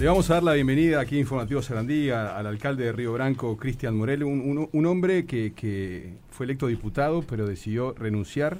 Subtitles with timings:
[0.00, 3.58] Le vamos a dar la bienvenida aquí a Informativo Sarandí al alcalde de Río Branco,
[3.58, 8.56] Cristian Morel, un, hombre que, que, fue electo diputado, pero decidió renunciar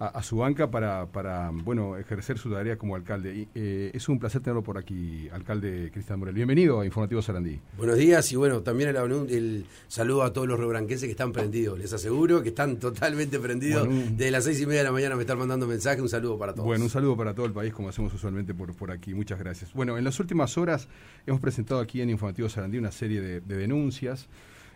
[0.00, 3.48] a, su banca para, para, bueno, ejercer su tarea como alcalde.
[3.54, 6.34] Eh, es un placer tenerlo por aquí, alcalde Cristian Morel.
[6.34, 7.60] Bienvenido a Informativo Sarandí.
[7.76, 11.78] Buenos días y bueno, también el, saludo a todos los rebranquenses que están prendidos.
[11.78, 13.86] Les aseguro que están totalmente prendidos.
[13.90, 16.00] Desde las seis y media de la mañana me están mandando mensajes.
[16.00, 16.64] Un saludo para todos.
[16.64, 19.12] Bueno, un saludo para todo el país, como hacemos usualmente por, por aquí.
[19.12, 19.74] Muchas gracias.
[19.74, 20.88] Bueno, en las últimas horas
[21.26, 24.28] hemos presentado aquí en Informativo Sarandí una serie de denuncias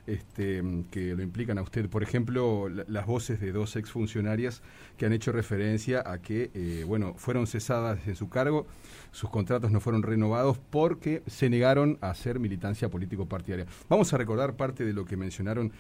[0.07, 1.89] este, que lo implican a usted.
[1.89, 4.63] Por ejemplo, las voces de dos exfuncionarias
[4.97, 8.67] que han hecho referencia a que, eh, bueno, fueron cesadas en su cargo,
[9.13, 13.67] sus contratos no fueron renovados porque se negaron a hacer militancia político-partidaria.
[13.89, 15.73] Vamos a recordar parte de lo que mencionaron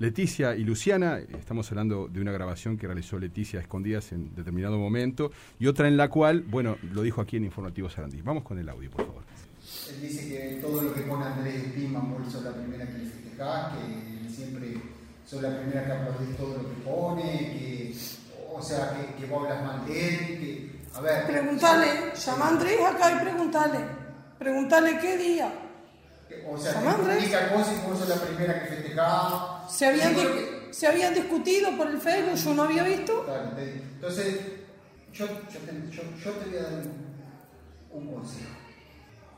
[0.00, 5.30] Leticia y Luciana, estamos hablando de una grabación que realizó Leticia escondidas en determinado momento
[5.58, 8.22] y otra en la cual, bueno, lo dijo aquí en Informativo Sarandí.
[8.22, 9.22] Vamos con el audio, por favor.
[9.90, 12.99] Él dice que todo lo que pone Andrés eso la primera que
[13.40, 14.74] que siempre
[15.26, 17.96] soy la primera que aplaudís todo lo que pone, que,
[18.52, 21.26] o sea, que, que vos hablas mal de él, que, a ver...
[21.26, 23.78] Preguntale, llama a Andrés acá y preguntale,
[24.38, 25.52] preguntale qué día.
[26.48, 27.24] O sea, llama Andrés.
[27.52, 29.66] cosas y vos sos la primera que festejaba.
[29.70, 30.14] Se habían,
[30.70, 33.24] se habían discutido por el Facebook, yo no había visto.
[33.56, 34.40] Entonces,
[35.12, 38.50] yo, yo, te, yo, yo te voy a dar un, un consejo.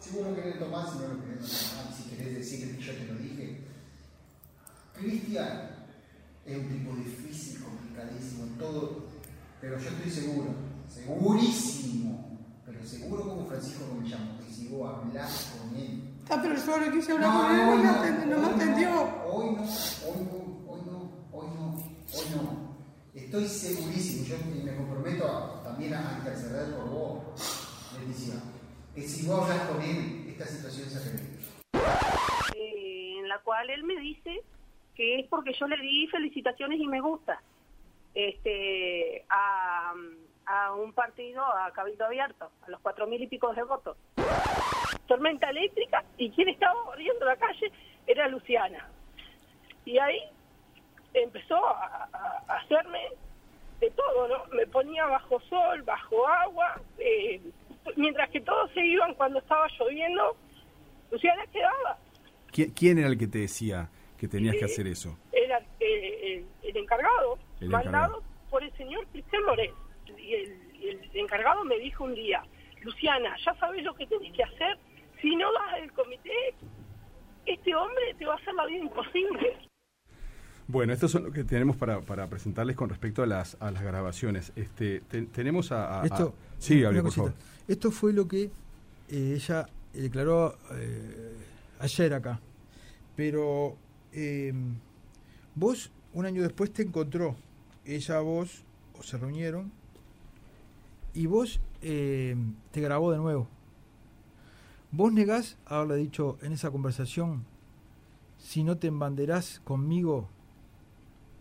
[0.00, 2.92] Si vos lo querés tomar, si no lo querés tomar, si querés decir que yo
[2.92, 3.31] te lo dije,
[4.94, 5.70] Cristian
[6.44, 9.06] es un tipo difícil, complicadísimo, todo,
[9.60, 10.54] pero yo estoy seguro,
[10.88, 16.02] segurísimo, pero seguro como Francisco llamo, que si vos hablas con él.
[16.28, 18.90] Ah, pero yo ahora quise hablar con él, no, no, no, me atendió.
[19.24, 21.74] Hoy no, hoy no, hoy no, hoy no,
[22.12, 22.72] hoy no.
[23.14, 28.34] Estoy segurísimo, yo me comprometo también a interceder por vos, Leticia,
[28.94, 31.22] que si vos hablas con él, esta situación se arregla.
[32.56, 34.42] Eh, en la cual él me dice
[34.94, 37.40] que es porque yo le di felicitaciones y me gusta
[38.14, 39.94] este, a,
[40.76, 43.96] un partido, a Cabildo Abierto, a los cuatro mil y pico de votos.
[45.06, 47.72] Tormenta eléctrica y quien estaba corriendo la calle
[48.06, 48.88] era Luciana.
[49.84, 50.20] Y ahí
[51.14, 52.08] empezó a,
[52.48, 53.00] hacerme
[53.80, 54.44] de todo, ¿no?
[54.54, 57.40] Me ponía bajo sol, bajo agua, eh,
[57.96, 60.36] mientras que todos se iban cuando estaba lloviendo,
[61.10, 61.98] Luciana quedaba.
[62.52, 63.88] ¿Quién era el que te decía?
[64.22, 65.18] Que tenías que hacer eso?
[65.32, 69.72] Era eh, el, encargado, mandado por el señor Cristian Morel.
[70.16, 72.40] Y el, encargado me dijo un día,
[72.82, 74.78] Luciana, ya sabes lo que tienes que hacer,
[75.20, 76.54] si no vas al comité,
[77.46, 79.56] este hombre te va a hacer la vida imposible.
[80.68, 83.82] Bueno, esto es lo que tenemos para, para presentarles con respecto a las, a las
[83.82, 84.52] grabaciones.
[84.54, 85.00] Este,
[85.32, 87.34] tenemos a, Esto, Sí, por favor.
[87.66, 91.36] Esto fue lo que eh, ella declaró eh,
[91.80, 92.40] ayer acá.
[93.16, 93.76] Pero
[94.12, 94.52] eh,
[95.54, 97.36] vos un año después te encontró,
[97.84, 98.62] ella vos,
[98.98, 99.72] o se reunieron,
[101.14, 103.48] y vos em, te grabó de nuevo.
[104.90, 107.44] Vos negás haberle dicho en esa conversación,
[108.38, 110.28] si no te embanderás conmigo,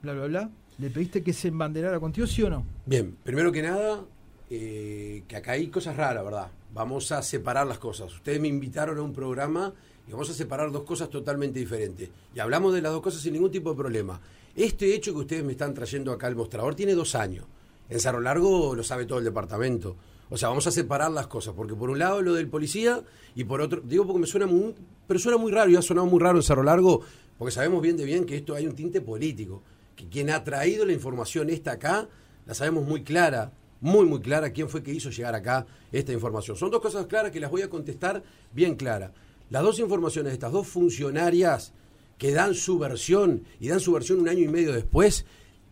[0.01, 0.49] bla, bla, bla.
[0.77, 2.65] ¿Le pediste que se embanderara contigo, sí o no?
[2.85, 4.05] Bien, primero que nada,
[4.49, 6.49] eh, que acá hay cosas raras, ¿verdad?
[6.73, 8.13] Vamos a separar las cosas.
[8.13, 9.73] Ustedes me invitaron a un programa
[10.07, 12.09] y vamos a separar dos cosas totalmente diferentes.
[12.33, 14.21] Y hablamos de las dos cosas sin ningún tipo de problema.
[14.55, 17.45] Este hecho que ustedes me están trayendo acá al mostrador tiene dos años.
[17.89, 19.97] En Cerro Largo lo sabe todo el departamento.
[20.29, 23.03] O sea, vamos a separar las cosas, porque por un lado lo del policía
[23.35, 24.73] y por otro, digo porque me suena muy,
[25.05, 27.01] pero suena muy raro y ha sonado muy raro en Cerro Largo,
[27.37, 29.61] porque sabemos bien de bien que esto hay un tinte político,
[29.93, 32.07] que quien ha traído la información esta acá,
[32.45, 36.55] la sabemos muy clara, muy muy clara quién fue que hizo llegar acá esta información.
[36.55, 39.11] Son dos cosas claras que las voy a contestar bien claras.
[39.49, 41.73] Las dos informaciones de estas dos funcionarias
[42.17, 45.25] que dan su versión y dan su versión un año y medio después,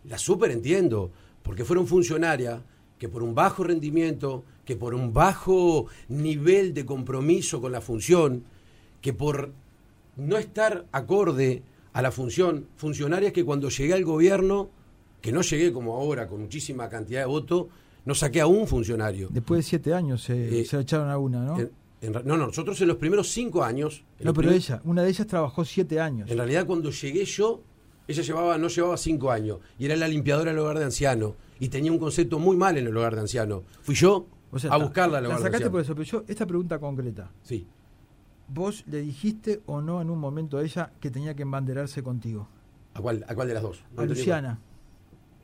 [0.04, 1.10] las súper entiendo,
[1.42, 2.60] porque fueron funcionarias
[2.98, 8.44] que por un bajo rendimiento, que por un bajo nivel de compromiso con la función,
[9.00, 9.52] que por
[10.16, 14.70] no estar acorde a la función, funcionarias que cuando llegué al gobierno,
[15.20, 17.68] que no llegué como ahora con muchísima cantidad de votos,
[18.04, 19.28] no saqué a un funcionario.
[19.30, 21.56] Después de siete años se, eh, echaron a una, ¿no?
[21.56, 24.04] no, no, nosotros en los primeros cinco años.
[24.20, 26.30] No, pero ella, una de ellas trabajó siete años.
[26.30, 27.62] En realidad, cuando llegué yo,
[28.08, 31.68] ella llevaba, no llevaba cinco años y era la limpiadora del hogar de ancianos y
[31.68, 33.62] tenía un concepto muy mal en el hogar de ancianos.
[33.82, 34.26] Fui yo
[34.68, 37.30] a buscarla al hogar la sacaste por eso, pero yo, esta pregunta concreta.
[37.42, 37.66] Sí.
[38.48, 42.48] ¿Vos le dijiste o no en un momento a ella que tenía que embanderarse contigo?
[42.94, 43.84] ¿A cuál, a cuál de las dos?
[43.96, 44.58] a Luciana.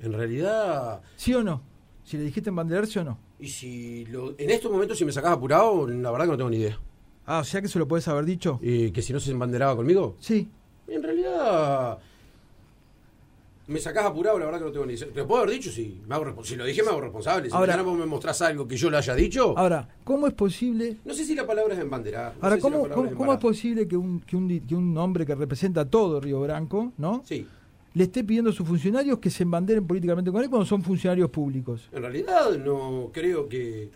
[0.00, 1.02] En realidad.
[1.14, 1.62] ¿Sí o no?
[2.06, 3.18] Si le dijiste embanderarse o no.
[3.40, 4.06] Y si
[4.38, 6.78] en estos momentos si me sacas apurado, la verdad que no tengo ni idea.
[7.26, 8.60] Ah, o sea que se lo puedes haber dicho.
[8.62, 10.14] Eh, que si no se embanderaba conmigo.
[10.20, 10.48] Sí.
[10.86, 11.98] En realidad.
[13.66, 15.08] Me sacás apurado, la verdad que no tengo ni idea.
[15.12, 15.72] ¿Te lo puedo haber dicho?
[15.72, 16.00] Sí.
[16.06, 17.50] Me hago respo- si lo dije, me hago responsable.
[17.50, 19.58] Si Ahora- vos me mostrás algo que yo le haya dicho.
[19.58, 22.34] Ahora, ¿cómo es posible no sé si la palabra es embanderar.
[22.36, 25.80] no Ahora, si ¿cómo, es posible que un, que, un, que un hombre que representa
[25.80, 27.22] a todo Río Branco, ¿no?
[27.26, 27.44] Sí.
[27.96, 31.30] Le esté pidiendo a sus funcionarios que se embanderen políticamente con él cuando son funcionarios
[31.30, 31.88] públicos.
[31.92, 33.88] En realidad, no creo que.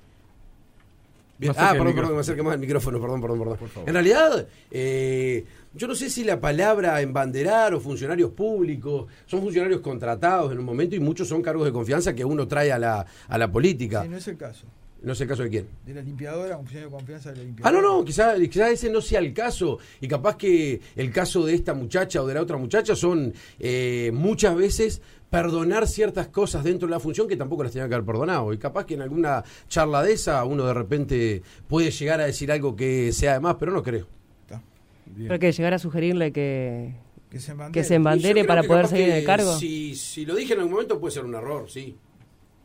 [1.36, 1.52] Bien.
[1.54, 3.58] Ah, perdón, perdón, me acerque más el micrófono, perdón, perdón, perdón.
[3.58, 3.86] Por favor.
[3.86, 5.44] En realidad, eh,
[5.74, 10.64] yo no sé si la palabra embanderar o funcionarios públicos son funcionarios contratados en un
[10.64, 14.02] momento y muchos son cargos de confianza que uno trae a la, a la política.
[14.02, 14.64] Sí, no es el caso.
[15.02, 15.66] No sé el caso de quién.
[15.86, 17.80] De la limpiadora, un funcionario de confianza de la Ah, limpiadora.
[17.80, 19.78] no, no, quizás quizá ese no sea el caso.
[20.00, 24.10] Y capaz que el caso de esta muchacha o de la otra muchacha son eh,
[24.12, 25.00] muchas veces
[25.30, 28.52] perdonar ciertas cosas dentro de la función que tampoco las tenía que haber perdonado.
[28.52, 32.52] Y capaz que en alguna charla de esa uno de repente puede llegar a decir
[32.52, 34.06] algo que sea de más, pero no creo.
[34.42, 34.60] Está.
[35.06, 35.28] Bien.
[35.28, 36.92] Pero que llegar a sugerirle que,
[37.30, 37.80] Que se embandere.
[37.80, 39.56] que se embandere creo para poder capaz seguir en que el cargo.
[39.56, 41.96] Si, si lo dije en algún momento puede ser un error, sí.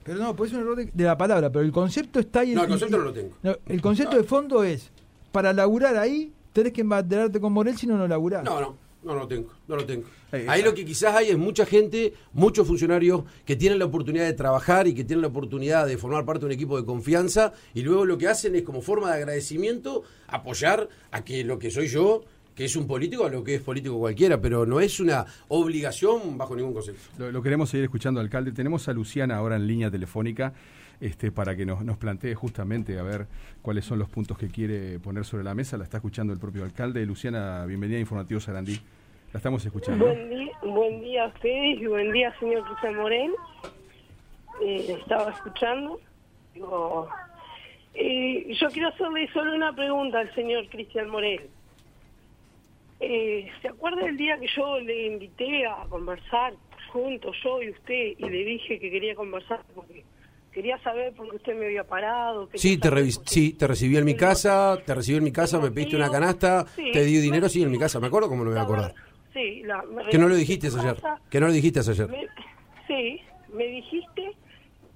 [0.06, 2.54] Pero no, puede ser un error de, de la palabra, pero el concepto está ahí.
[2.54, 3.36] No, en- el concepto y- no lo tengo.
[3.44, 4.92] no, el concepto de fondo es,
[5.32, 8.44] para laburar ahí, tenés que embanderarte con Morel, si no, no laburás.
[8.44, 10.06] No, no, no lo tengo, no lo tengo.
[10.32, 14.26] Eh, Ahí lo que quizás hay es mucha gente, muchos funcionarios que tienen la oportunidad
[14.26, 17.54] de trabajar y que tienen la oportunidad de formar parte de un equipo de confianza
[17.74, 21.72] y luego lo que hacen es como forma de agradecimiento apoyar a que lo que
[21.72, 22.24] soy yo,
[22.56, 26.38] que es un político, a lo que es político cualquiera, pero no es una obligación
[26.38, 27.02] bajo ningún concepto.
[27.18, 28.52] Lo, lo queremos seguir escuchando, alcalde.
[28.54, 30.54] Tenemos a Luciana ahora en línea telefónica
[31.02, 33.28] este, para que nos, nos plantee justamente a ver
[33.62, 35.78] cuáles son los puntos que quiere poner sobre la mesa.
[35.78, 37.06] La está escuchando el propio alcalde.
[37.06, 38.80] Luciana, bienvenida a Informativo Sarandí.
[39.34, 40.06] La estamos escuchando.
[40.06, 43.32] Buen día, buen día a ustedes y buen día, señor Cristian Morel.
[44.64, 46.00] Eh, estaba escuchando.
[46.54, 47.10] Digo,
[47.94, 51.50] eh, yo quiero hacerle solo una pregunta al señor Cristian Morel.
[53.00, 56.54] Eh, ¿Se acuerda del día que yo le invité a conversar
[56.92, 60.06] juntos, yo y usted, y le dije que quería conversar porque
[60.54, 62.50] quería saber por qué usted me había parado?
[62.54, 62.90] Sí, te,
[63.26, 66.66] sí, te recibí en mi casa, te recibí en mi casa, me pediste una canasta,
[66.68, 66.92] Sí.
[66.94, 68.00] te di dinero, sí, en mi casa.
[68.00, 68.94] ¿Me acuerdo cómo me voy a acordar?
[69.34, 70.96] Sí, la, me Que no lo dijiste ayer.
[71.30, 72.08] Que no lo dijiste ayer.
[72.08, 72.28] me-
[72.88, 73.20] sí,
[73.54, 74.32] me dijiste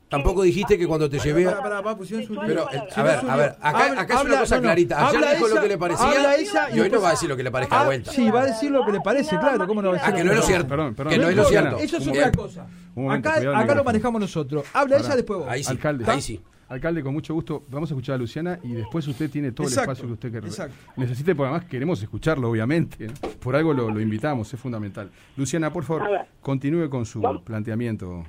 [0.09, 1.45] Tampoco dijiste que cuando te llevé...
[1.45, 5.07] Su Pero, eh, a no ver, a ver, acá, habla- acá es una cosa clarita.
[5.07, 7.29] Ayer habla dijo lo que le parecía habla ella y hoy no va a decir
[7.29, 8.11] lo que le parezca Ah, de vuelta.
[8.11, 10.05] Sí, va a decir lo que le parece, Nada claro, ¿cómo no va a que
[10.05, 10.67] decir Ah, que no es lo cierto.
[10.67, 11.13] Perdón, perdón.
[11.13, 11.85] Que no es lo Luciana, cierto.
[11.85, 12.67] Eso es otra cosa.
[13.11, 14.65] Acá acá lo manejamos nosotros.
[14.73, 15.47] Habla ella después vos.
[15.47, 16.05] Ahí sí, Alcalde.
[16.07, 16.41] ahí sí.
[16.69, 19.91] Alcalde, con mucho gusto, vamos a escuchar a Luciana y después usted tiene todo Exacto,
[19.91, 20.75] el espacio que usted que exacto.
[20.97, 23.07] necesite, porque además queremos escucharlo, obviamente.
[23.07, 23.13] ¿no?
[23.39, 25.09] Por algo lo, lo invitamos, es fundamental.
[25.35, 26.09] Luciana, por A favor,
[26.41, 27.41] continúe con su Vamos.
[27.43, 28.23] planteamiento.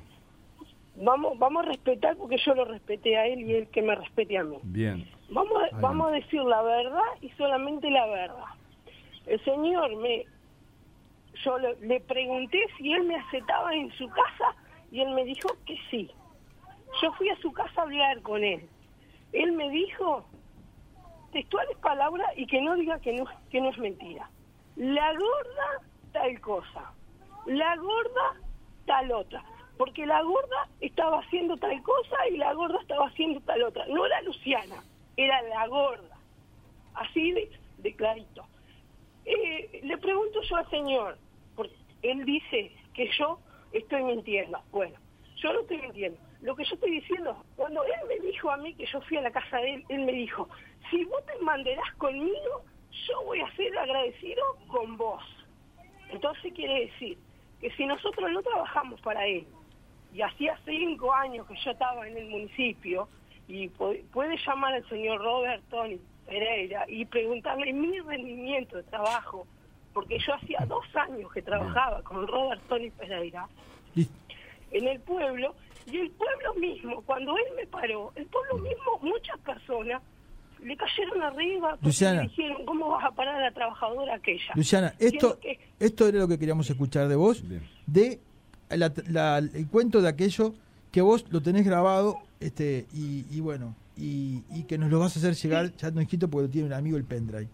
[0.95, 4.37] Vamos vamos a respetar porque yo lo respeté a él y él que me respete
[4.37, 4.57] a mí.
[4.63, 5.07] Bien.
[5.29, 8.45] Vamos a, vamos a decir la verdad y solamente la verdad.
[9.25, 10.25] El señor me
[11.43, 14.55] yo le, le pregunté si él me aceptaba en su casa
[14.91, 16.11] y él me dijo que sí.
[17.01, 18.67] Yo fui a su casa a hablar con él.
[19.31, 20.25] Él me dijo
[21.31, 24.29] textuales palabras y que no diga que no, que no es mentira.
[24.75, 26.93] La gorda tal cosa,
[27.45, 28.35] la gorda
[28.85, 29.43] tal otra,
[29.77, 33.85] porque la gorda estaba haciendo tal cosa y la gorda estaba haciendo tal otra.
[33.87, 34.83] No era Luciana,
[35.17, 36.17] era la gorda.
[36.93, 38.45] Así de, de clarito.
[39.25, 41.17] Eh, le pregunto yo al señor,
[41.55, 43.39] porque él dice que yo
[43.71, 44.59] estoy mintiendo.
[44.71, 44.97] Bueno,
[45.37, 46.19] yo no estoy mintiendo.
[46.41, 49.21] Lo que yo estoy diciendo, cuando él me dijo a mí que yo fui a
[49.21, 50.49] la casa de él, él me dijo,
[50.89, 52.63] si vos te mandarás conmigo,
[53.07, 55.23] yo voy a ser agradecido con vos.
[56.09, 57.17] Entonces quiere decir
[57.59, 59.45] que si nosotros no trabajamos para él,
[60.13, 63.07] y hacía cinco años que yo estaba en el municipio,
[63.47, 69.45] y pu- puede llamar al señor Robert Tony Pereira y preguntarle mi rendimiento de trabajo,
[69.93, 73.47] porque yo hacía dos años que trabajaba con Robert Tony Pereira
[74.71, 75.53] en el pueblo,
[75.91, 80.01] y el pueblo mismo, cuando él me paró, el pueblo mismo, muchas personas
[80.63, 82.21] le cayeron arriba porque Luciana.
[82.21, 84.53] le dijeron, ¿cómo vas a parar a la trabajadora aquella?
[84.55, 87.67] Luciana, esto, que- esto era lo que queríamos escuchar de vos, Bien.
[87.87, 88.19] de
[88.77, 90.53] la- la- el cuento de aquello
[90.91, 95.15] que vos lo tenés grabado, este, y, y bueno, y, y que nos lo vas
[95.15, 97.47] a hacer llegar, ya no escrito porque lo tiene un amigo el pendrive.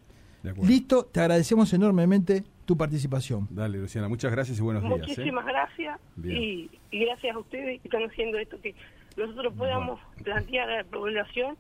[0.64, 3.48] Listo, te agradecemos enormemente tu participación.
[3.52, 4.96] Dale, Luciana, muchas gracias y buenos días.
[4.96, 5.00] ¿eh?
[5.08, 6.38] Muchísimas gracias Bien.
[6.42, 8.74] y, y gracias a ustedes que están haciendo esto, que
[9.18, 11.58] nosotros podamos plantear a la población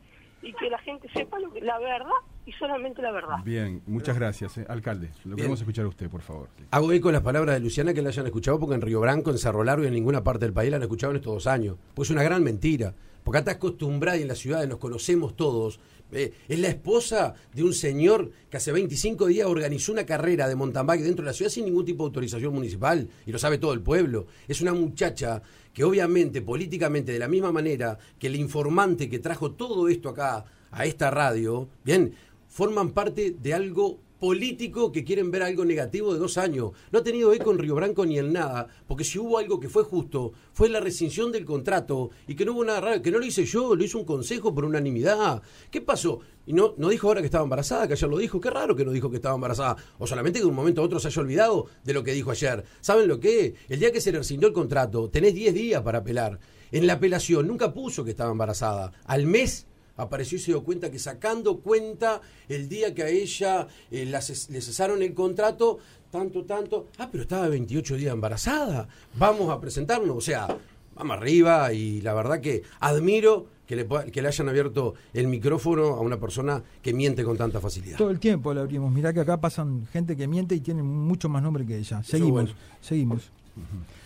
[0.47, 2.09] y que la gente sepa lo que, la verdad
[2.45, 3.37] y solamente la verdad.
[3.43, 4.65] Bien, muchas gracias, eh.
[4.69, 5.09] alcalde.
[5.25, 5.37] Lo Bien.
[5.37, 6.47] queremos escuchar a usted, por favor.
[6.71, 9.29] Hago eco de las palabras de Luciana que la hayan escuchado porque en Río Branco,
[9.31, 11.47] en Cerro Largo y en ninguna parte del país la han escuchado en estos dos
[11.47, 11.75] años.
[11.93, 12.93] Pues es una gran mentira.
[13.23, 15.81] Porque acá está acostumbrada y en las ciudades nos conocemos todos.
[16.13, 20.55] Eh, es la esposa de un señor que hace 25 días organizó una carrera de
[20.55, 23.57] mountain bike dentro de la ciudad sin ningún tipo de autorización municipal y lo sabe
[23.57, 24.27] todo el pueblo.
[24.47, 25.41] Es una muchacha
[25.77, 30.43] que obviamente políticamente de la misma manera que el informante que trajo todo esto acá
[30.71, 32.15] a esta radio, bien,
[32.47, 36.71] forman parte de algo político que quieren ver algo negativo de dos años.
[36.91, 39.69] No ha tenido eco en Río Branco ni en nada, porque si hubo algo que
[39.69, 43.19] fue justo, fue la rescisión del contrato y que no hubo nada raro, que no
[43.19, 45.41] lo hice yo, lo hizo un consejo por unanimidad.
[45.71, 46.19] ¿Qué pasó?
[46.45, 48.39] Y no, no dijo ahora que estaba embarazada, que ayer lo dijo.
[48.39, 49.75] Qué raro que no dijo que estaba embarazada.
[49.99, 52.31] O solamente que de un momento a otro se haya olvidado de lo que dijo
[52.31, 52.63] ayer.
[52.79, 53.55] ¿Saben lo que?
[53.67, 56.39] El día que se le rescindió el contrato, tenés 10 días para apelar.
[56.71, 58.93] En la apelación nunca puso que estaba embarazada.
[59.05, 59.66] Al mes
[59.97, 64.21] apareció y se dio cuenta que sacando cuenta el día que a ella eh, la
[64.21, 65.79] ces- le cesaron el contrato,
[66.11, 68.87] tanto, tanto, ah, pero estaba 28 días embarazada,
[69.17, 70.47] vamos a presentarnos, o sea,
[70.95, 75.87] vamos arriba y la verdad que admiro que le, que le hayan abierto el micrófono
[75.87, 77.97] a una persona que miente con tanta facilidad.
[77.97, 78.89] Todo el tiempo la abrimos.
[78.93, 82.01] Mirá que acá pasan gente que miente y tiene mucho más nombre que ella.
[82.01, 82.49] Seguimos, bueno.
[82.79, 83.29] seguimos.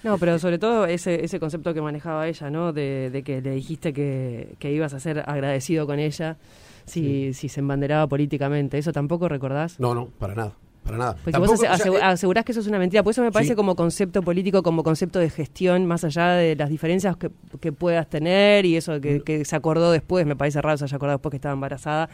[0.03, 2.73] No, pero sobre todo ese, ese concepto que manejaba ella, ¿no?
[2.73, 6.37] De, de que le dijiste que, que ibas a ser agradecido con ella
[6.85, 8.77] si, si se embanderaba políticamente.
[8.77, 9.79] ¿Eso tampoco recordás?
[9.79, 10.53] No, no, para nada,
[10.83, 11.13] para nada.
[11.13, 13.03] Porque Tampoco, vos asegu- eh, asegurás que eso es una mentira.
[13.03, 13.55] Por eso me parece Sí.
[13.55, 17.29] como concepto político, como concepto de gestión, más allá de las diferencias que,
[17.59, 20.95] que puedas tener y eso que, que se acordó después, me parece raro se haya
[20.97, 22.09] acordado después que estaba embarazada.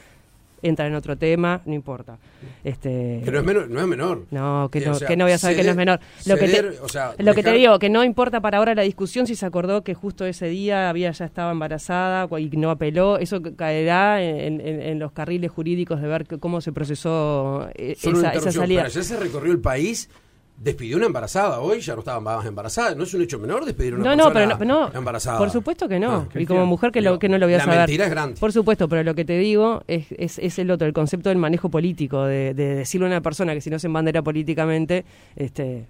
[0.61, 2.17] Entra en otro tema, no importa.
[2.63, 4.25] Este, que no es menor, no es menor.
[4.31, 5.99] No, que no, o sea, que no voy a saber que no es menor.
[6.25, 8.73] Lo que te, o sea, lo que te dejar- digo, que no importa para ahora
[8.73, 12.71] la discusión si se acordó que justo ese día había ya estaba embarazada y no
[12.71, 16.71] apeló, eso ca- caerá en, en- en los carriles jurídicos de ver que- cómo se
[16.71, 18.81] procesó eh, esa, esa salida.
[18.81, 20.09] Pero ayer se recorrió el país,
[20.57, 21.59] despidió una embarazada.
[21.59, 22.95] Hoy ya no estaba más embarazada.
[22.95, 25.37] No es un hecho menor despedir una No, no, pero no, no, embarazada.
[25.37, 26.11] por supuesto que no.
[26.11, 27.79] Ah, ¿qué y como mujer que, lo, que no lo voy a la saber.
[27.79, 28.39] mentira es grande.
[28.39, 31.37] Por supuesto, pero lo que te digo es, es, es el otro, el concepto del
[31.37, 35.85] manejo político, de, de decirle a una persona que si no se embandera políticamente, este,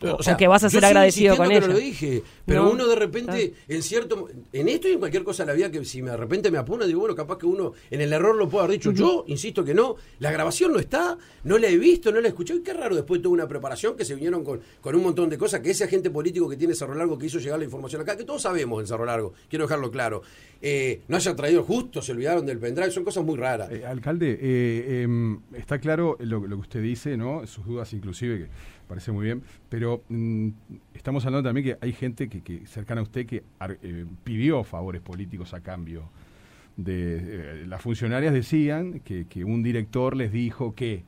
[0.00, 1.60] o, sea, o que vas a yo ser agradecido con ella.
[1.60, 3.64] no lo dije, pero No, uno de repente, ah.
[3.68, 6.16] en cierto, en esto y en cualquier cosa de la vida que si me- de
[6.16, 8.92] repente me apuna, digo, bueno, capaz que uno en el error lo puede haber dicho.
[8.92, 12.30] Yo insisto que no, la grabación no está, no la he visto, no la he
[12.30, 12.58] escuchado.
[12.60, 15.36] Y qué raro, después tuve una preparación que se vinieron con, con un montón de
[15.38, 18.16] cosas, que ese agente político que tiene Cerro Largo que hizo llegar la información acá,
[18.16, 20.22] que todos sabemos en Cerro Largo, quiero dejarlo claro,
[20.62, 23.70] eh, no haya traído justo, se olvidaron del pendrive, son cosas muy raras.
[23.70, 27.46] Eh, alcalde, eh, em, está claro lo, lo que usted dice, ¿no?
[27.46, 28.48] Sus dudas inclusive, que
[28.90, 30.48] parece muy bien, pero mm,
[30.94, 34.62] estamos hablando también que hay gente que, que cercana a usted que ar- eh, pidió
[34.64, 36.10] favores políticos a cambio.
[36.76, 41.04] De, eh, las funcionarias decían que, que un director les dijo que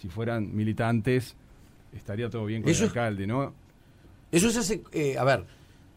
[0.00, 1.34] si fueran militantes
[1.92, 3.54] estaría todo bien con Eso el alcalde, ¿no?
[4.30, 5.44] Eso se hace, eh, a ver,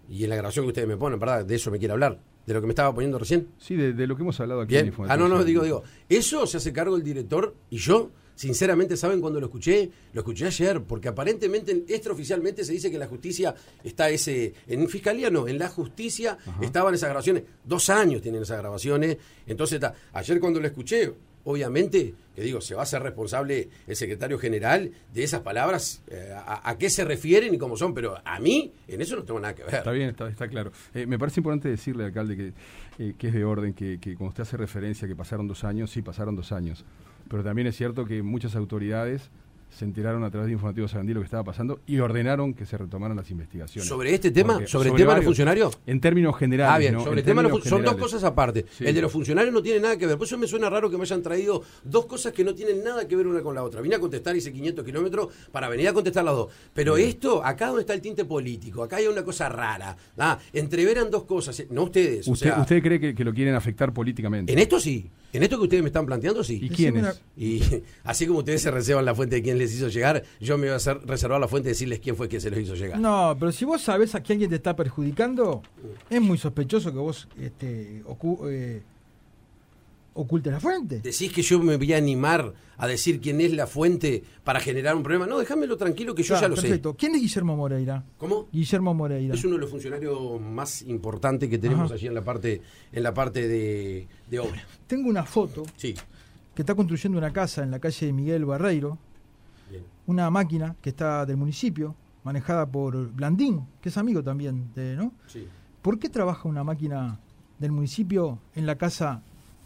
[0.10, 1.46] y en la grabación que ustedes me ponen, ¿verdad?
[1.46, 3.48] De eso me quiere hablar, de lo que me estaba poniendo recién.
[3.58, 4.74] Sí, de, de lo que hemos hablado aquí.
[4.76, 4.88] Bien.
[4.88, 5.84] en Ah, no, no, digo, digo.
[6.08, 8.12] Eso se hace cargo el director y yo,
[8.42, 9.92] sinceramente, ¿saben cuándo lo escuché?
[10.14, 14.56] Lo escuché ayer, porque aparentemente, extraoficialmente se dice que la justicia está ese.
[14.66, 17.44] En fiscalía no, en la justicia estaban esas grabaciones.
[17.64, 19.18] Dos años tienen esas grabaciones.
[19.46, 19.94] Entonces, está.
[20.14, 24.92] ayer cuando lo escuché, obviamente, que digo, se va a ser responsable el secretario general
[25.14, 28.74] de esas palabras, eh, a, a qué se refieren y cómo son, pero a mí,
[28.88, 29.76] en eso no tengo nada que ver.
[29.76, 30.72] Está bien, está, está claro.
[30.96, 32.54] Eh, me parece importante decirle, alcalde, que,
[32.98, 35.92] eh, que es de orden, que, que cuando usted hace referencia que pasaron dos años,
[35.92, 36.84] sí, pasaron dos años.
[37.32, 39.32] Pero también es cierto que muchas autoridades
[39.72, 42.78] se enteraron a través de Informativo Sarandí lo que estaba pasando y ordenaron que se
[42.78, 43.88] retomaran las investigaciones.
[43.88, 44.54] ¿Sobre este tema?
[44.54, 45.80] Porque- ¿Sobre el tema de los funcionarios?
[45.86, 46.74] En términos generales.
[46.76, 47.04] Ah, bien, ¿no?
[47.04, 48.66] sobre el tema de los son dos cosas aparte.
[48.78, 48.86] Sí.
[48.86, 50.18] El de los funcionarios no tiene nada que ver.
[50.18, 53.08] Por eso me suena raro que me hayan traído dos cosas que no tienen nada
[53.08, 53.82] que ver una con la otra.
[53.82, 56.52] Vine a contestar, hice 500 kilómetros para venir a contestar las dos.
[56.74, 59.96] Pero esto, acá donde está el tinte político, acá hay una cosa rara.
[60.18, 62.28] Ah, entreveran dos cosas, eh, no ustedes.
[62.28, 64.52] o ¿Usted, sea, ¿Usted cree que, que lo quieren afectar políticamente?
[64.52, 65.10] En esto sí.
[65.34, 66.60] En esto que ustedes me están planteando, sí.
[66.62, 67.22] ¿Y quiénes?
[67.38, 67.62] Y
[68.04, 70.74] así como ustedes se reservan la fuente de quién les hizo llegar, yo me voy
[70.74, 73.00] a hacer, reservar la fuente de decirles quién fue quien se los hizo llegar.
[73.00, 75.62] No, pero si vos sabés a que alguien te está perjudicando,
[76.10, 78.82] es muy sospechoso que vos este, ocu- eh,
[80.14, 81.00] ocultes la fuente.
[81.00, 84.96] ¿Decís que yo me voy a animar a decir quién es la fuente para generar
[84.96, 85.26] un problema?
[85.28, 86.96] No, déjamelo tranquilo que yo ya lo perfecto.
[86.98, 88.00] ¿Quién es Guillermo Moreira?
[88.00, 88.06] sé.
[88.18, 88.48] ¿Cómo?
[88.52, 89.34] Guillermo Moreira.
[89.36, 91.94] Es uno de los funcionarios más importantes que tenemos Ajá.
[91.94, 94.66] allí en la parte, en la parte de, de obra.
[94.88, 95.94] Tengo una foto Sí.
[96.56, 98.98] que está construyendo una casa en la calle Miguel Barreiro.
[100.08, 105.14] Una máquina que está del municipio, manejada por Blandín, que es amigo también de, ¿no?
[105.28, 105.48] Sí.
[105.82, 107.20] ¿Por qué trabaja una máquina
[107.60, 109.22] del municipio en la casa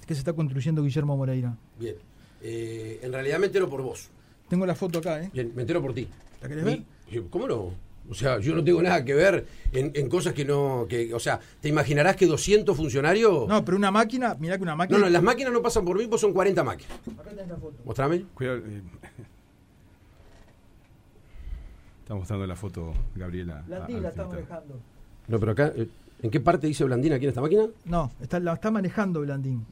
[0.06, 1.58] que se está construyendo Guillermo Moreira?
[1.80, 1.96] Bien.
[2.42, 4.10] Eh, en realidad me entero por vos.
[4.48, 5.30] Tengo la foto acá, ¿eh?
[5.34, 6.08] Bien, me entero por ti.
[6.42, 6.84] ¿La querés ver?
[7.30, 7.72] ¿Cómo no?
[8.08, 10.86] O sea, yo no tengo nada que ver en, en cosas que no...
[10.88, 13.48] Que, o sea, ¿te imaginarás que 200 funcionarios...
[13.48, 15.00] No, pero una máquina, mirá que una no, máquina.
[15.00, 16.94] no, las máquinas no pasan por mí, pues son 40 máquinas.
[17.18, 17.82] Acá tenés la foto.
[17.84, 18.26] Mostrame.
[18.36, 18.82] Cuidado, eh,
[22.06, 23.64] Está mostrando la foto Gabriela.
[23.66, 24.28] a- La filtro.
[24.30, 24.80] manejando.
[25.28, 25.74] No, pero acá...
[25.76, 25.88] eh,
[26.22, 27.66] ¿En qué parte dice Blandina aquí en esta máquina?
[27.86, 29.66] No, está, la está manejando Blandín.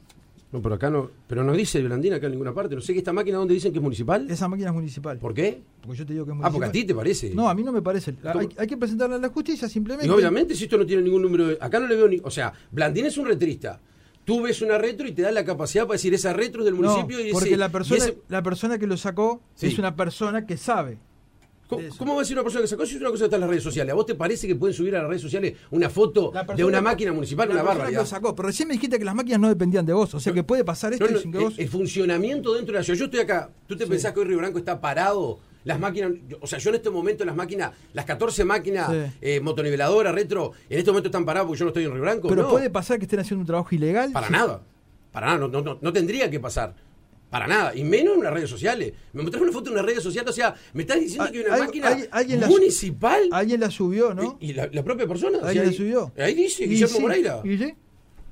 [0.52, 1.10] No, pero acá no...
[1.28, 2.74] Pero no dice Blandina acá en ninguna parte.
[2.74, 4.28] No sé que esta máquina, ¿dónde dicen que es municipal?
[4.28, 5.18] Esa máquina es municipal.
[5.18, 5.62] ¿Por qué?
[5.82, 6.52] Porque yo te digo que es Ah, municipal.
[6.52, 7.34] porque a ti te parece.
[7.34, 8.14] No, a mí no me parece.
[8.16, 8.40] ¿Cómo?
[8.40, 10.06] Hay, hay que presentarla a la justicia simplemente.
[10.06, 11.58] Y obviamente si esto no tiene ningún número de...
[11.60, 12.20] Acá no le veo ni...
[12.24, 13.80] O sea, Blandín es un retrista.
[14.24, 16.74] Tú ves una retro y te da la capacidad para decir esa retro es del
[16.80, 19.66] No, municipio y porque ese- la y persona, ese- la persona que lo sacó Sí.
[19.68, 20.98] es una persona que sabe.
[21.68, 23.40] ¿Cómo, va a decir una persona que sacó si es una cosa que está en
[23.40, 23.92] las redes sociales?
[23.92, 26.80] ¿A vos te parece que pueden subir a las redes sociales una foto de una
[26.80, 27.48] máquina municipal?
[27.48, 28.00] la Una barbaridad.
[28.00, 28.34] lo sacó.
[28.34, 30.14] Pero recién me dijiste que las máquinas no dependían de vos.
[30.14, 31.54] O sea que puede pasar esto No, no, sin que el, vos.
[31.58, 32.98] el funcionamiento dentro de la ciudad.
[32.98, 33.50] Yo estoy acá.
[33.66, 35.38] ¿Tú te pensás que hoy Río Branco está parado?
[35.64, 38.98] Las máquinas, o sea, yo en este momento las máquinas, las 14 máquinas Sí.
[39.22, 42.28] eh, motoniveladoras, retro, en este momento están paradas porque yo no estoy en Río Branco.
[42.28, 44.12] pero no, puede pasar que estén haciendo un trabajo ilegal.
[44.12, 44.32] para Sí.
[44.34, 44.60] nada.
[45.10, 46.74] Para nada, no, no, no, no tendría que pasar.
[47.34, 48.92] Para nada, y menos en las redes sociales.
[49.12, 51.38] Me mostraste una foto en las redes sociales, o sea, me estás diciendo Ah, que
[51.40, 54.38] hay una máquina hay- alguien la- municipal Alguien la subió, ¿no?
[54.40, 55.38] y, y la, la propia persona.
[55.38, 56.12] o sea, Alguien la subió.
[56.16, 57.40] Ahí dice Guillermo sí, Moreira.
[57.44, 57.74] ¿Y sí?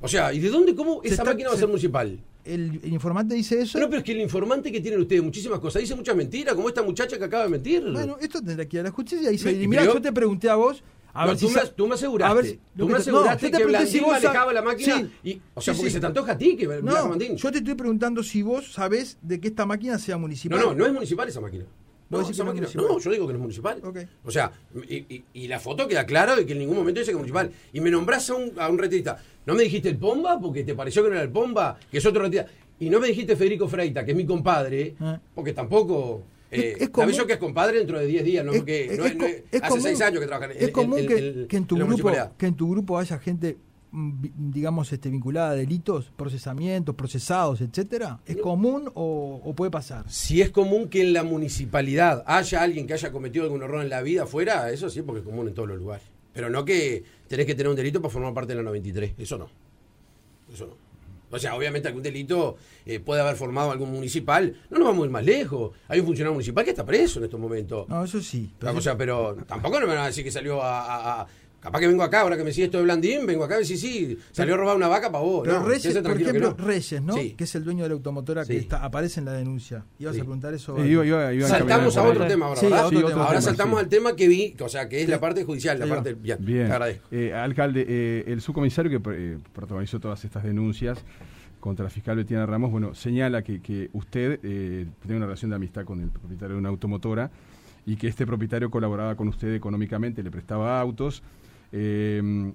[0.01, 2.17] O sea, ¿y de dónde, cómo esa está- máquina va a se- ser municipal?
[2.45, 3.79] El, el informante dice eso.
[3.81, 6.69] No, pero es que el informante que tienen ustedes, muchísimas cosas, dice muchas mentiras, como
[6.69, 7.83] esta muchacha que acaba de mentir.
[7.93, 10.83] Bueno, esto tendrá que ir a la justicia y pero- yo te pregunté a vos.
[11.15, 12.31] A No, ver tú, si me, sa- tú me aseguraste.
[12.33, 14.97] a ver si- tú me no, aseguraste te que si Blandín sa- manejaba la máquina.
[14.97, 15.11] Sí.
[15.31, 15.95] Y, o sea, Sí, porque sí.
[15.95, 19.39] se te antoja a ti que No, yo te estoy preguntando si vos sabés de
[19.41, 20.59] que esta máquina sea municipal.
[20.59, 21.65] No, no, no es municipal esa máquina.
[22.09, 22.87] No, ¿Vos decís esa es máquina- municipal?
[22.89, 23.81] no, yo digo que no es municipal.
[23.85, 23.99] Ok.
[24.25, 24.53] O sea,
[24.89, 27.19] y, y- y la foto queda clara de que en ningún momento dice que es
[27.19, 27.51] municipal.
[27.73, 29.19] Y me nombrás a un, a un retrista.
[29.47, 32.07] No me dijiste el Pomba porque te pareció que no era el Pomba, que es
[32.07, 32.49] otro retrista.
[32.81, 35.21] Y no me dijiste Federico Freita, que es mi compadre, Ah.
[35.35, 36.23] porque tampoco.
[36.55, 39.45] Eh, es común- que es compadre dentro de 10 días, no Es- no no hace
[39.69, 42.13] común- 6 años que trabajan en, Es común en- que, en- que en tu grupo
[42.37, 43.57] que en tu grupo haya gente
[43.95, 48.21] mm, digamos este vinculada a delitos, procesamientos, procesados, etcétera.
[48.25, 50.11] ¿Es común o, o puede pasar?
[50.11, 53.91] Si es común que en la municipalidad haya alguien que haya cometido algún error en
[53.91, 56.07] la vida afuera, eso sí, porque es común en todos los lugares.
[56.33, 59.13] Pero no que tenés que tener un delito para formar parte de la 93.
[59.19, 59.49] Eso no.
[60.53, 60.92] Eso no.
[61.33, 64.55] O sea, obviamente algún delito eh, puede haber formado algún municipal.
[64.71, 65.73] No nos vamos a ir más lejos.
[65.89, 67.89] Hay un funcionario municipal que está preso en estos momentos.
[67.89, 68.51] No, eso sí.
[68.59, 70.81] pero o sea, pero tampoco no me van a decir que salió a...
[70.83, 71.27] a- a-
[71.63, 73.79] Capaz que vengo acá, ahora que me sigue esto de Blandín, vengo acá y decir,
[73.79, 75.43] sí, salió a robar una vaca para vos.
[75.47, 76.65] Pero no, Reyes, por que ejemplo, no.
[76.67, 77.15] Reyes, ¿no?
[77.15, 77.35] Sí.
[77.39, 78.55] Que es el dueño de la automotora Sí.
[78.55, 79.85] que está, aparece en la denuncia.
[80.01, 80.21] Ibas Sí.
[80.21, 80.77] a preguntar eso.
[80.79, 82.81] Eh, iba- iba- iba Saltamos a otro tema ahora, Sí, ¿verdad?
[82.81, 83.25] a otro Sí, tema.
[83.27, 83.85] Ahora saltamos sí.
[83.85, 86.15] al tema que vi, o sea, que es la parte judicial, la parte...
[86.15, 86.67] Bien, Bien.
[86.67, 87.07] te agradezco.
[87.13, 90.99] Eh, alcalde, eh, el subcomisario que eh, protagonizó todas estas denuncias
[91.61, 95.55] contra la fiscal Betina Ramos, bueno, señala que, que usted eh, tiene una relación de
[95.57, 97.31] amistad con el propietario de una automotora
[97.87, 101.23] y que este propietario colaboraba con usted económicamente, le prestaba autos,
[101.73, 102.53] eh,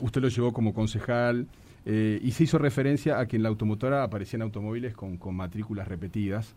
[0.00, 1.46] usted lo llevó como concejal
[1.86, 5.88] eh, y se hizo referencia a que en la automotora aparecían automóviles con, con matrículas
[5.88, 6.54] repetidas.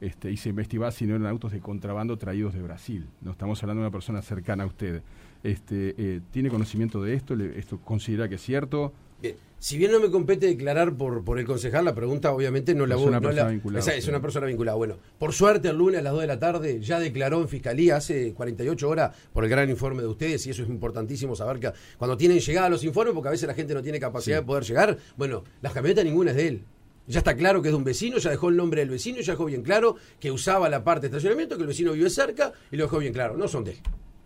[0.00, 3.06] Este, y se investigaba si no eran autos de contrabando traídos de Brasil.
[3.20, 5.02] No estamos hablando de una persona cercana a usted.
[5.42, 7.34] Este, eh, ¿Tiene conocimiento de esto?
[7.36, 8.94] ¿Le- ¿Esto considera que es cierto?
[9.22, 9.36] Bien.
[9.62, 12.94] Si bien no me compete declarar por, por el concejal, la pregunta obviamente no la
[12.94, 14.74] Es voy una no persona la- vinculada, esa es una persona vinculada.
[14.78, 17.96] Bueno, por suerte el lunes a las 2 de la tarde ya declaró en fiscalía
[17.96, 21.70] hace 48 horas por el gran informe de ustedes y eso es importantísimo saber que
[21.98, 24.64] cuando tienen llegada los informes, porque a veces la gente no tiene capacidad de poder
[24.64, 26.62] llegar, bueno, las camionetas ninguna es de él.
[27.06, 29.32] Ya está claro que es de un vecino, ya dejó el nombre del vecino, ya
[29.34, 32.76] dejó bien claro que usaba la parte de estacionamiento, que el vecino vive cerca y
[32.76, 33.36] lo dejó bien claro.
[33.36, 33.78] No son de él.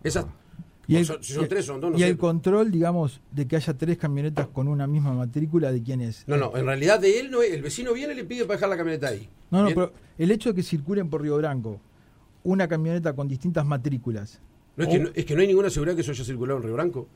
[0.03, 0.27] Esas,
[0.87, 2.07] Y el, son, si son tres, son dos, no y sé.
[2.07, 6.23] el control, digamos, de que haya tres camionetas con una misma matrícula, ¿de quién es?
[6.27, 7.53] No, no, en realidad de él no es.
[7.53, 9.27] El vecino viene y le pide para dejar la camioneta ahí.
[9.49, 9.75] No, no, Bien.
[9.75, 11.79] pero el hecho de que circulen por Río Branco
[12.43, 14.39] una camioneta con distintas matrículas.
[14.75, 16.63] No, es, que no, es que no hay ninguna seguridad que eso haya circulado en
[16.63, 17.07] Río Branco.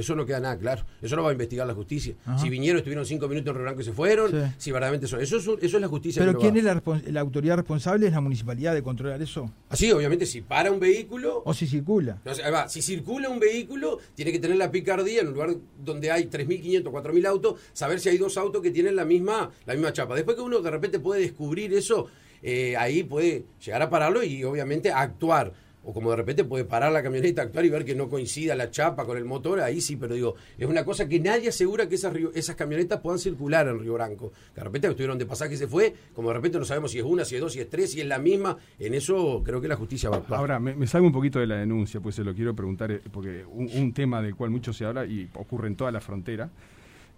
[0.00, 0.84] Eso no queda nada claro.
[1.00, 2.14] Eso lo va a investigar la justicia.
[2.24, 2.38] Ajá.
[2.38, 4.30] Si vinieron, estuvieron cinco minutos en Río Branco y se fueron.
[4.30, 4.54] Sí.
[4.58, 5.18] Si verdaderamente eso.
[5.18, 6.24] Eso es, eso es la justicia.
[6.24, 8.06] Pero ¿quién es la, autoridad responsable?
[8.06, 9.50] ¿Es la municipalidad de controlar eso?
[9.68, 11.42] Así, obviamente, si para un vehículo.
[11.44, 12.18] ¿O si circula?
[12.24, 12.68] No va.
[12.68, 16.84] Si circula un vehículo, tiene que tener la picardía en un lugar donde hay 3.500,
[16.84, 20.14] 4.000 autos, saber si hay dos autos que tienen la misma, la misma chapa.
[20.14, 22.06] Después que uno de repente puede descubrir eso,
[22.42, 25.52] eh, ahí puede llegar a pararlo y obviamente actuar.
[25.82, 28.70] O como de repente puede parar la camioneta, actuar y ver que no coincida la
[28.70, 31.94] chapa con el motor, ahí sí, pero digo, es una cosa que nadie asegura que
[31.94, 34.32] esas, esas camionetas puedan circular en Río Branco.
[34.54, 37.04] De repente estuvieron de pasaje y se fue, como de repente no sabemos si es
[37.04, 39.68] una, si es dos, si es tres, si es la misma, en eso creo que
[39.68, 40.40] la justicia va a actuar.
[40.40, 43.00] Ahora, me, me salgo un poquito de la denuncia, pues se lo quiero preguntar, eh,
[43.10, 46.50] porque un, un tema del cual mucho se habla y ocurre en toda la frontera,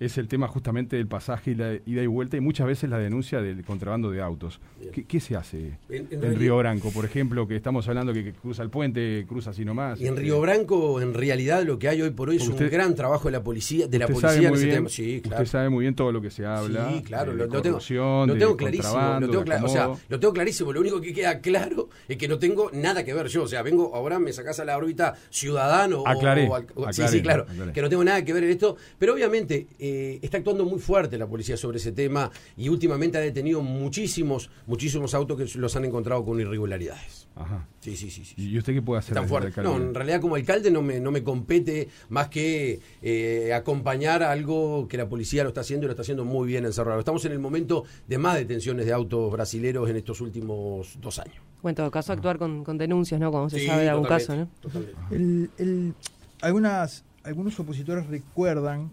[0.00, 2.98] es el tema justamente del pasaje y la ida y vuelta y muchas veces la
[2.98, 4.61] denuncia del contrabando de autos.
[4.92, 8.12] ¿Qué, qué se hace En- en, en realidad- Río Branco, por ejemplo, que estamos hablando
[8.12, 10.00] que, que cruza el puente, cruza así nomás?
[10.00, 12.57] Y en este, Río Branco, en realidad, lo que hay hoy por hoy es un
[12.57, 14.88] gran trabajo de la policía, de la policía en muy ese bien, tema.
[14.88, 15.42] Sí, claro.
[15.42, 16.90] Usted sabe muy bien todo lo que se habla.
[16.92, 17.78] Sí, claro, de lo, lo tengo,
[18.26, 19.20] lo tengo clarísimo.
[19.20, 20.72] Lo tengo o sea, lo tengo clarísimo.
[20.72, 23.44] Lo único que queda claro es que no tengo nada que ver yo.
[23.44, 26.02] O sea, vengo, ahora me sacás a la órbita ciudadano.
[26.02, 26.59] o- Aclaré, o o-
[26.92, 27.46] sí, aclaré, sí, claro.
[27.48, 27.72] aclaré.
[27.72, 28.76] Que no tengo nada que ver en esto.
[28.98, 29.91] Pero obviamente eh,
[30.22, 35.14] está actuando muy fuerte la policía sobre ese tema y últimamente ha detenido muchísimos, muchísimos
[35.14, 37.28] autos que los han encontrado con irregularidades.
[37.35, 37.66] Ajá.
[37.81, 38.24] Sí, sí, sí.
[38.24, 38.35] sí.
[38.37, 39.14] ¿Y usted qué puede hacer?
[39.14, 39.62] Tan fuerte.
[39.62, 44.87] No, en realidad como alcalde no me, no me compete más que eh, acompañar algo
[44.87, 47.00] que la policía lo está haciendo y lo está haciendo muy bien en Cerro Largo.
[47.00, 51.37] Estamos en el momento de más detenciones de autos brasileros en estos últimos dos años.
[51.62, 53.31] Bueno, en todo caso, actuar con, con denuncias, ¿no?
[53.31, 54.70] Cuando se Sí, sabe de algún totalmente, caso, ¿no?
[54.70, 55.14] totalmente.
[55.16, 55.94] El- el-
[56.42, 58.90] algunas, algunos opositores recuerdan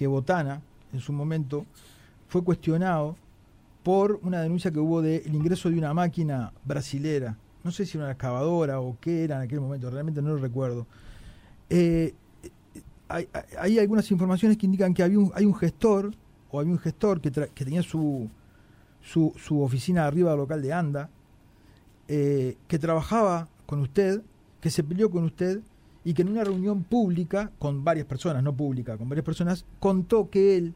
[0.00, 0.62] que Botana,
[0.94, 1.66] en su momento,
[2.26, 3.16] fue cuestionado
[3.82, 7.36] por una denuncia que hubo del ingreso de una máquina brasilera.
[7.62, 10.38] No sé si era una excavadora o qué era en aquel momento, realmente no lo
[10.38, 10.86] recuerdo.
[11.68, 12.14] Eh,
[13.08, 16.14] hay, algunas informaciones que indican que había un, hay un gestor,
[16.50, 18.30] o había un gestor que, tenía su
[19.50, 21.10] oficina arriba del local de Anda,
[22.08, 24.22] eh, que trabajaba con usted,
[24.62, 25.60] que se peleó con usted
[26.04, 30.30] y que en una reunión pública, con varias personas, no pública, con varias personas, contó
[30.30, 30.74] que él,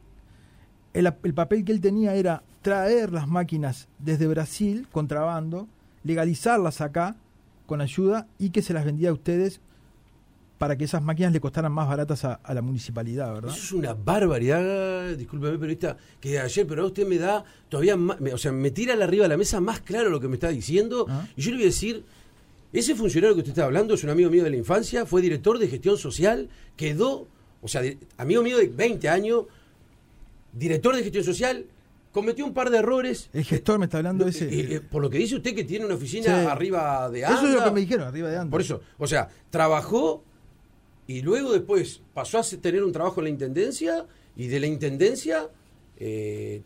[0.92, 5.66] el, el papel que él tenía era traer las máquinas desde Brasil, contrabando,
[6.02, 7.16] legalizarlas acá
[7.66, 9.60] con ayuda y que se las vendía a ustedes
[10.58, 13.50] para que esas máquinas le costaran más baratas a, a la municipalidad, ¿verdad?
[13.50, 18.20] Eso es una barbaridad, discúlpeme, periodista, que ayer, pero ahora usted me da todavía más,
[18.20, 20.34] me- o sea, me tira la arriba de la mesa más claro lo que me
[20.34, 21.06] está diciendo.
[21.08, 21.26] Ah.
[21.36, 22.04] Y yo le voy a decir,
[22.74, 25.58] ese funcionario que usted está hablando es un amigo mío de la infancia, fue director
[25.58, 27.28] de gestión social, quedó,
[27.62, 27.82] o sea,
[28.18, 29.44] amigo mío de 20 años,
[30.52, 31.66] director de gestión social,
[32.12, 33.30] cometió un par de errores.
[33.32, 34.46] El gestor me está hablando de ese.
[34.46, 36.46] Eh, eh, por lo que dice usted que tiene una oficina Sí.
[36.48, 37.38] arriba de Anda.
[37.38, 38.50] Eso es lo que me dijeron, arriba de Anda.
[38.50, 40.22] Por eso, o sea, trabajó
[41.06, 44.06] y luego después pasó a tener un trabajo en la intendencia
[44.36, 45.48] y de la intendencia.
[45.96, 46.62] Eh,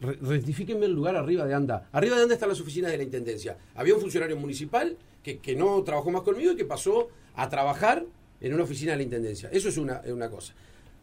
[0.00, 1.88] rectifíquenme el lugar arriba de Anda.
[1.92, 3.56] Arriba de Anda están las oficinas de la intendencia.
[3.74, 8.04] Había un funcionario municipal que, que no trabajó más conmigo y que pasó a trabajar
[8.40, 9.48] en una oficina de la intendencia.
[9.52, 10.54] Eso es una, es una cosa.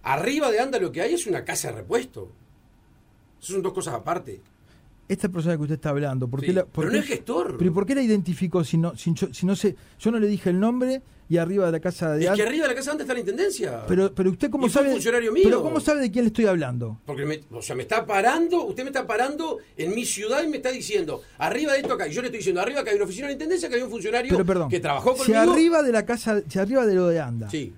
[0.04, 2.32] Arriba de Anda lo que hay es una casa de repuesto.
[3.42, 4.42] Eso son dos cosas aparte.
[5.08, 7.08] Esta persona que usted está hablando, ¿por Sí, qué la, por pero qué- no es
[7.10, 7.58] gestor.
[7.58, 10.28] ¿Pero ¿y por qué la identificó si no, si si no sé, yo no le
[10.28, 12.90] dije el nombre y arriba de la casa de Es que arriba de la casa
[12.90, 13.86] de Anda está la intendencia.
[13.88, 15.44] pero, pero usted cómo sabe, funcionario mío.
[15.46, 17.00] pero cómo sabe de quién le estoy hablando?
[17.06, 20.48] Porque me, o sea, me está parando, usted me está parando en mi ciudad y
[20.48, 22.96] me está diciendo, arriba de esto acá, y yo le estoy diciendo, arriba acá hay
[22.98, 25.52] una oficina de la intendencia, que hay un funcionario Pero perdón, que trabajó si conmigo.
[25.54, 27.74] arriba de la casa, si arriba de lo de Anda, Sí,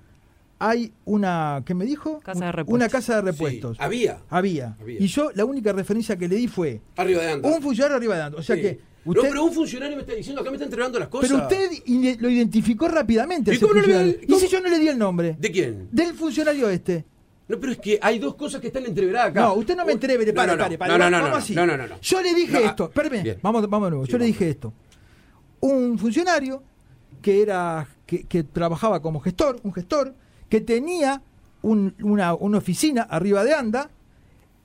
[0.58, 2.20] hay una, ¿qué me dijo?
[2.20, 2.74] Casa de repuestos.
[2.74, 3.76] Una casa de sí, repuestos.
[3.80, 4.76] había, Había.
[4.80, 4.98] Había.
[5.00, 7.48] Y yo la única referencia que le di fue arriba de Anda.
[7.48, 8.38] un funcionario arriba de Anda.
[8.38, 8.62] O sea Sí.
[8.62, 11.30] que No, usted, pero un funcionario me está diciendo, acá me está entregando las cosas.
[11.30, 13.52] pero usted lo identificó rápidamente.
[13.52, 14.20] ¿Y ese cómo no le- funcionario.
[14.26, 14.36] cómo?
[14.36, 15.36] ¿Y si yo no le di el nombre?
[15.38, 15.88] ¿De quién?
[15.92, 17.04] Del funcionario este.
[17.46, 19.40] No, pero es que hay dos cosas que están entreveradas acá.
[19.40, 20.62] No, usted no me entreve, No, pare, no, no.
[20.64, 20.92] pare, pare.
[20.92, 21.54] No, no, no, vamos no, así.
[21.54, 21.98] no, no, no, no.
[22.00, 24.04] Yo le dije No, ah, esto, espérame, vamos, vamos de nuevo.
[24.06, 24.74] Sí, Yo le dije esto.
[25.60, 26.62] Un funcionario
[27.22, 30.14] que era que, que trabajaba como gestor, un gestor
[30.48, 31.22] que tenía
[31.62, 33.90] un- una, una oficina arriba de Anda,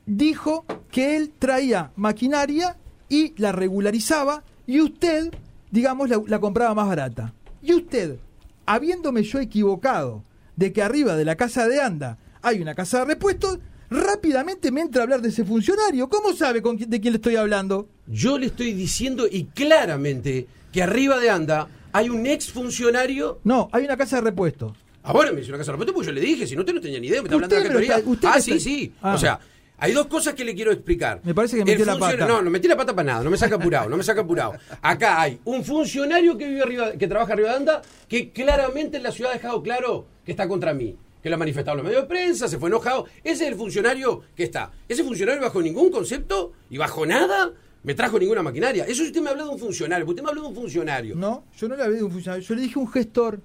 [0.05, 2.75] dijo que él traía maquinaria
[3.09, 5.33] y la regularizaba y usted,
[5.71, 7.33] digamos, la, la compraba más barata.
[7.61, 8.17] Y usted,
[8.65, 10.23] habiéndome yo equivocado
[10.55, 14.81] de que arriba de la casa de Anda hay una casa de repuestos, rápidamente me
[14.81, 16.09] entra a hablar de ese funcionario.
[16.09, 17.87] ¿Cómo sabe con quién- de quién le estoy hablando?
[18.07, 23.69] Yo le estoy diciendo y claramente que arriba de Anda hay un ex funcionario No,
[23.71, 24.73] hay una casa de repuestos.
[25.03, 26.81] Ahora me dice una casa de repuesto porque yo le dije, si no usted no
[26.81, 28.13] tenía ni idea, me está hablando de la me categoría.
[28.13, 28.93] está- ah, me sí, está- sí.
[29.01, 29.13] Ah.
[29.15, 29.39] O sea,
[29.77, 31.19] hay dos cosas que le quiero explicar.
[31.23, 32.25] Me parece que El metió la pata.
[32.25, 34.53] No, no metí la pata para nada, no me saca apurado, no me saca apurado.
[34.81, 39.03] Acá hay un funcionario que vive arriba, que trabaja arriba de Anda, que claramente en
[39.03, 40.95] la ciudad ha dejado claro que está contra mí.
[41.21, 43.05] Que lo ha manifestado en los medios de prensa, se fue enojado.
[43.23, 44.71] Ese es el funcionario que está.
[44.89, 47.51] Ese funcionario bajo ningún concepto y bajo nada
[47.83, 48.85] me trajo ninguna maquinaria.
[48.85, 51.15] Eso usted me habló de un funcionario, usted me habló de un funcionario.
[51.15, 53.39] No, yo no le hablé de un funcionario, yo le dije un gestor.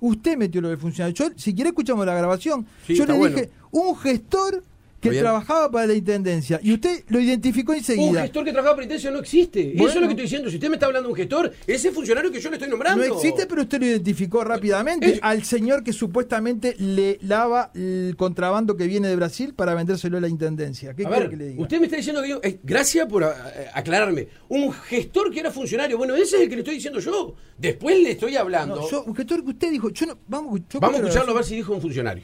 [0.00, 1.14] Usted metió lo del funcionario.
[1.14, 2.66] Yo, si quiere escuchamos la grabación.
[2.86, 3.36] Sí, yo le bueno.
[3.36, 4.64] dije un gestor
[5.00, 5.22] que bien.
[5.22, 8.22] trabajaba para la intendencia y usted lo identificó Un enseguida.
[8.22, 9.60] gestor que trabajaba por intendencia no existe.
[9.60, 10.00] Eso es Bueno.
[10.00, 10.50] lo que estoy diciendo.
[10.50, 13.06] Si usted me está hablando de un gestor, ese funcionario que yo le estoy nombrando.
[13.06, 18.14] No existe, pero usted lo identificó rápidamente Es- al señor que supuestamente le lava el
[18.16, 20.94] contrabando que viene de Brasil para vendérselo a la intendencia.
[20.94, 21.62] ¿Qué A ver, que le diga?
[21.62, 22.40] usted me está diciendo que yo.
[22.42, 24.28] eh, gracias por a- a- aclararme.
[24.48, 25.96] Un gestor que era funcionario.
[25.96, 27.34] Bueno, ese es el que le estoy diciendo yo.
[27.56, 28.76] Después le estoy hablando.
[28.76, 31.32] No, yo, un gestor que usted dijo, yo no, vamos, yo Vamos a la escucharlo
[31.32, 32.22] a ver si dijo un funcionario.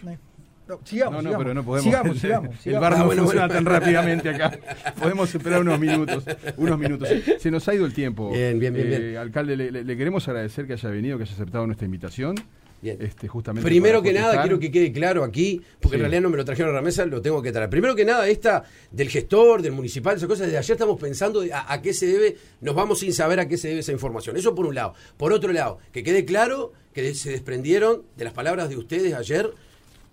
[0.69, 1.39] No, sigamos, No, no, sigamos.
[1.45, 1.85] pero no podemos.
[1.85, 2.67] Sigamos, sigamos.
[2.67, 3.65] El bar Ah, no bueno, funciona bueno.
[3.65, 4.59] tan rápidamente acá.
[5.01, 6.25] Podemos esperar unos minutos.
[6.57, 7.09] Unos minutos.
[7.39, 8.31] Se nos ha ido el tiempo.
[8.33, 9.17] Bien, bien, bien, Eh, bien.
[9.19, 12.35] Alcalde, le, queremos agradecer que haya venido, que haya aceptado nuestra invitación.
[12.83, 12.99] Bien.
[13.01, 15.95] Este, justamente Primero que nada, quiero que quede claro aquí, porque Sí.
[15.97, 17.71] en realidad no me lo trajeron a la mesa, lo tengo que traer.
[17.71, 21.73] Primero que nada, esta del gestor, del municipal, esas cosas, desde ayer estamos pensando a,
[21.73, 24.37] a qué se debe, nos vamos sin saber a qué se debe esa información.
[24.37, 24.93] Eso por un lado.
[25.17, 29.51] Por otro lado, que quede claro que se desprendieron de las palabras de ustedes ayer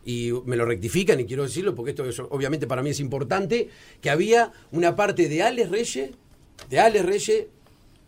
[0.05, 3.69] y me lo rectifican y quiero decirlo porque esto es- obviamente para mí es importante,
[4.01, 6.09] que había una parte de Alex Reyes,
[6.69, 7.45] de Alex Reyes,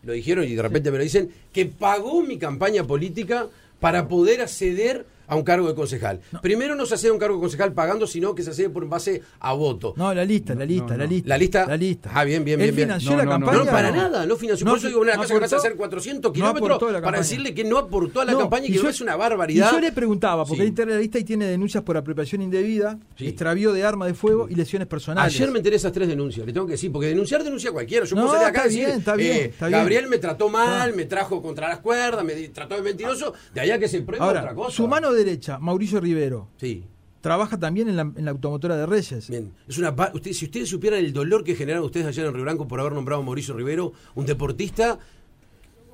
[0.04, 3.48] lo dijeron y de repente me lo dicen, que pagó mi campaña política
[3.80, 6.20] para poder acceder a un cargo de concejal.
[6.42, 8.88] Primero no se accede a un cargo de concejal pagando, sino que se accede por
[8.88, 9.94] base a voto.
[9.98, 11.30] No, la lista, la lista, no, la lista.
[11.30, 12.12] La lista- La lista.
[12.14, 12.88] Ah, bien, bien, Él bien, bien.
[12.88, 13.64] financió No, la no, no, campaña.
[13.66, 14.68] No, para nada, no financió.
[14.68, 16.98] por eso digo una no cosa que vas a aportó- hacer 400 no kilómetros aportó
[16.98, 19.02] a para decirle que no aportó a la No, campaña y que yo- no es
[19.02, 19.70] una barbaridad.
[19.72, 20.62] Y yo le preguntaba, porque Sí.
[20.64, 23.28] él integra la lista y tiene denuncias por apropiación indebida, Sí.
[23.28, 25.34] extravío de arma de fuego y lesiones personales.
[25.34, 28.06] Ayer me enteré esas tres denuncias, le tengo que decir, porque denunciar denuncia cualquiera.
[28.06, 29.80] Yo No, puedo salir acá está y decir, bien, está bien, eh, está bien.
[29.80, 33.80] Gabriel me trató mal, me trajo contra las cuerdas, me trató de mentiroso, de allá
[33.80, 34.76] que se prueba otra cosa.
[34.76, 36.84] su mano derecha, Mauricio Rivero, Sí,
[37.22, 39.30] trabaja también en la, en la automotora de Reyes.
[39.30, 39.52] bien.
[39.68, 42.68] Es una, usted, si ustedes supieran el dolor que generaron ustedes ayer en Río Blanco
[42.68, 45.00] por haber nombrado a Mauricio Rivero, un deportista,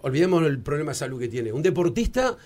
[0.02, 2.38] olvidemos el problema de salud que tiene, un deportista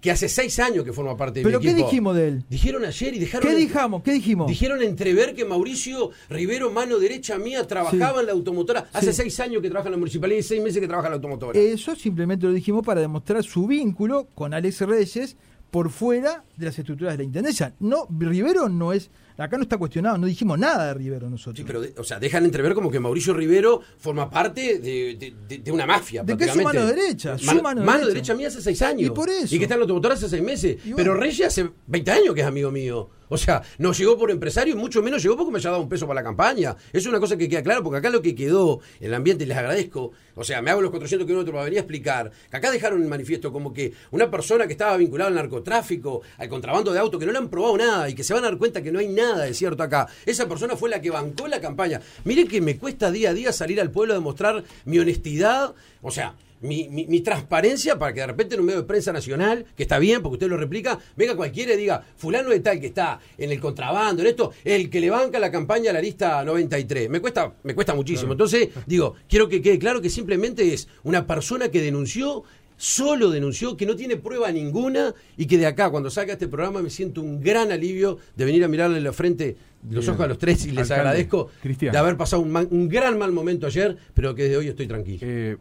[0.00, 1.86] que hace seis años que forma parte de ¿Pero mi qué equipo.
[1.86, 2.44] dijimos de él?
[2.50, 3.48] Dijeron ayer y dejaron...
[3.48, 4.02] ¿Qué dijamos?
[4.02, 4.48] ¿Qué dijimos?
[4.48, 8.20] Dijeron entrever que Mauricio Rivero, mano derecha mía, trabajaba Sí.
[8.20, 8.88] en la automotora.
[8.92, 9.22] Hace Sí.
[9.22, 11.56] seis años que trabaja en la municipalidad y seis meses que trabaja en la automotora.
[11.56, 15.36] Eso simplemente lo dijimos para demostrar su vínculo con Alex Reyes
[15.70, 17.74] por fuera de las estructuras de la Intendencia.
[17.80, 19.10] No, Rivero no es,
[19.44, 21.56] acá no está cuestionado, no dijimos nada de Rivero nosotros.
[21.58, 25.34] Sí, pero, de- o sea, dejan entrever como que Mauricio Rivero forma parte de, de-
[25.48, 26.22] de- de una mafia.
[26.22, 27.38] ¿De qué es su mano derecha?
[27.38, 28.06] Su Mano, derecha.
[28.08, 29.08] derecha mía hace seis años.
[29.08, 29.54] Y por eso.
[29.54, 30.76] Y que está en la automotora hace seis meses.
[30.82, 30.96] Bueno.
[30.96, 33.10] Pero Reyes hace 20 años que es amigo mío.
[33.30, 35.88] O sea, no llegó por empresario y mucho menos llegó porque me haya dado un
[35.90, 36.74] peso para la campaña.
[36.94, 39.46] Es una cosa que queda claro, porque acá lo que quedó en el ambiente, y
[39.46, 42.70] les agradezco, o sea, me hago los 400 kilómetros para venir a explicar, que acá
[42.70, 47.00] dejaron el manifiesto como que una persona que estaba vinculada al narcotráfico, al contrabando de
[47.00, 48.90] auto, que no le han probado nada y que se van a dar cuenta que
[48.90, 52.00] no hay nada de cierto acá, esa persona fue la que bancó la campaña.
[52.24, 56.10] Miren que me cuesta día a día salir al pueblo a demostrar mi honestidad, o
[56.10, 59.64] sea, mi, mi- mi transparencia para que de repente en un medio de prensa nacional,
[59.76, 62.86] que está bien porque usted lo replica, venga cualquiera y diga, fulano de tal que
[62.88, 66.44] está en el contrabando, en esto, el que le banca la campaña a la lista
[66.44, 67.08] 93.
[67.10, 68.32] Me cuesta, me cuesta muchísimo.
[68.32, 72.42] Entonces, digo, quiero que quede claro que simplemente es una persona que denunció
[72.78, 76.80] solo denunció que no tiene prueba ninguna y que de acá, cuando salga este programa,
[76.80, 79.56] me siento un gran alivio de venir a mirarle la frente,
[79.90, 80.14] los Bien.
[80.14, 81.92] ojos a los tres y les Alcalde, agradezco Cristian.
[81.92, 84.86] de haber pasado un, man- un gran mal momento ayer, pero que desde hoy estoy
[84.86, 85.18] tranquilo.
[85.22, 85.56] Eh,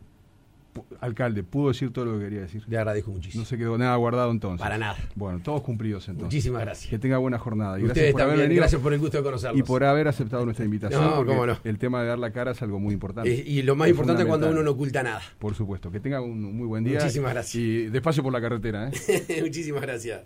[1.01, 2.63] alcalde, pudo decir todo lo que quería decir.
[2.67, 3.41] Le agradezco muchísimo.
[3.41, 4.61] No se quedó nada guardado entonces.
[4.61, 4.97] Para nada.
[5.15, 6.25] Bueno, todos cumplidos entonces.
[6.33, 6.89] Muchísimas gracias.
[6.89, 7.79] Que tenga buena jornada.
[7.79, 9.59] Y Ustedes gracias por haber también, venido gracias por el gusto de conocerlos.
[9.59, 11.03] y por haber aceptado nuestra invitación.
[11.03, 11.57] No, cómo no.
[11.63, 13.29] El tema de dar la cara es algo muy importante.
[13.29, 15.21] Y lo más Es importante es cuando uno no oculta nada.
[15.39, 15.91] Por supuesto.
[15.91, 16.99] Que tenga un muy buen día.
[16.99, 17.55] Muchísimas gracias.
[17.55, 18.89] Y despacio por la carretera.
[18.89, 19.39] ¿eh?
[19.41, 20.21] Muchísimas gracias.